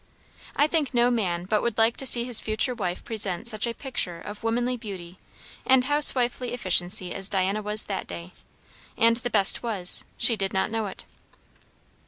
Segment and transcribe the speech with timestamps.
[0.55, 3.73] I think no man but would like to see his future wife present such a
[3.75, 5.19] picture of womanly beauty
[5.63, 8.33] and housewifely efficiency as Diana was that day.
[8.97, 11.05] And the best was, she did not know it.